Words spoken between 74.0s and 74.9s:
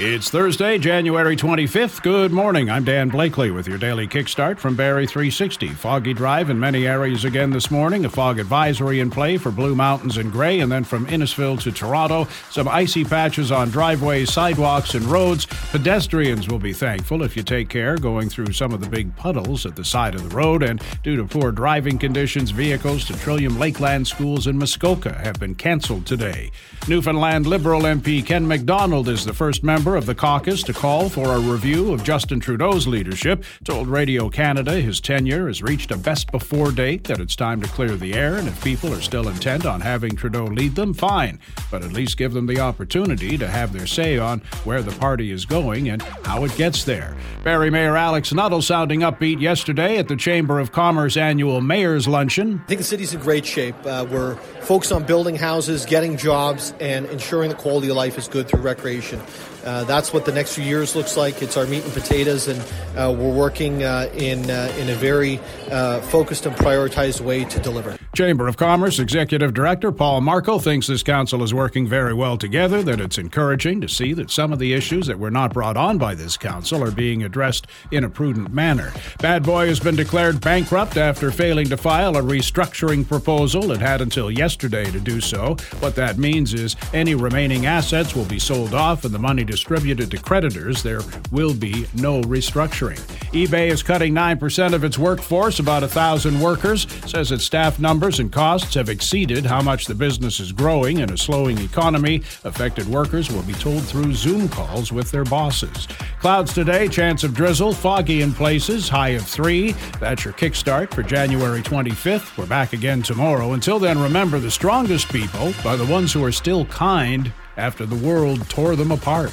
that some of the